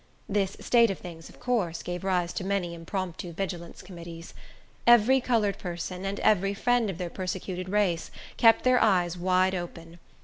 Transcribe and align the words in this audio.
This 0.27 0.57
state 0.59 0.89
of 0.89 0.97
things, 0.97 1.29
of 1.29 1.39
course, 1.39 1.83
gave 1.83 2.03
rise 2.03 2.33
to 2.33 2.43
many 2.43 2.73
impromptu 2.73 3.33
vigilance 3.33 3.83
committees. 3.83 4.33
Every 4.87 5.21
colored 5.21 5.59
person, 5.59 6.05
and 6.05 6.19
every 6.21 6.55
friend 6.55 6.89
of 6.89 6.97
their 6.97 7.11
persecuted 7.11 7.69
race, 7.69 8.09
kept 8.35 8.63
their 8.63 8.81
eyes 8.81 9.15
wide 9.15 9.53
open. 9.53 9.99